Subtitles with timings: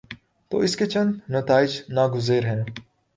[0.51, 2.63] تو اس کے چند نتائج ناگزیر ہیں۔